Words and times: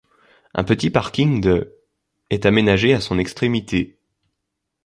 Un 0.55 0.63
petit 0.63 0.89
parking 0.89 1.41
de 1.41 1.77
est 2.31 2.47
aménagé 2.47 2.95
à 2.95 3.01
son 3.01 3.19
extrémité. 3.19 3.99